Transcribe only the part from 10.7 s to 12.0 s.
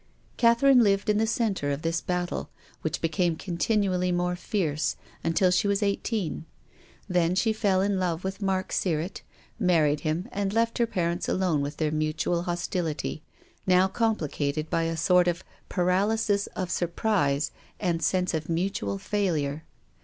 her parents alone with their